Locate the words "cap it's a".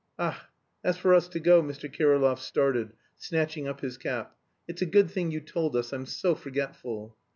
3.99-4.87